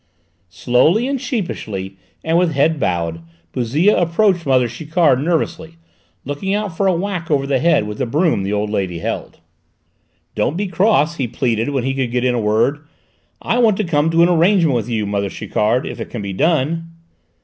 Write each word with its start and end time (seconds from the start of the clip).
Slowly 0.49 1.07
and 1.07 1.21
sheepishly 1.21 1.95
and 2.23 2.35
with 2.35 2.53
head 2.53 2.79
bowed, 2.79 3.21
Bouzille 3.53 3.93
approached 3.95 4.47
mother 4.47 4.67
Chiquard, 4.67 5.21
nervously 5.21 5.77
looking 6.25 6.55
out 6.55 6.75
for 6.75 6.87
a 6.87 6.95
whack 6.95 7.29
over 7.29 7.45
the 7.45 7.59
head 7.59 7.85
with 7.85 7.99
the 7.99 8.07
broom 8.07 8.41
the 8.41 8.51
old 8.51 8.71
lady 8.71 8.97
held. 8.97 9.41
"Don't 10.33 10.57
be 10.57 10.65
cross," 10.65 11.17
he 11.17 11.27
pleaded 11.27 11.69
when 11.69 11.83
he 11.83 11.93
could 11.93 12.09
get 12.11 12.25
in 12.25 12.33
a 12.33 12.41
word; 12.41 12.79
"I 13.43 13.59
want 13.59 13.77
to 13.77 13.83
come 13.83 14.09
to 14.09 14.23
an 14.23 14.29
arrangement 14.29 14.75
with 14.75 14.89
you, 14.89 15.05
mother 15.05 15.29
Chiquard, 15.29 15.85
if 15.85 16.01
it 16.01 16.09
can 16.09 16.23
be 16.23 16.33
done." 16.33 16.89